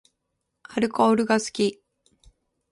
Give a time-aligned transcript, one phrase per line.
[0.63, 1.83] アルコールが好き